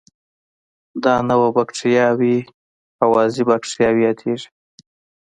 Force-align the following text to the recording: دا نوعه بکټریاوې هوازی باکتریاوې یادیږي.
دا 1.03 1.13
نوعه 1.29 1.49
بکټریاوې 1.57 2.37
هوازی 3.01 3.43
باکتریاوې 3.49 4.01
یادیږي. 4.07 4.47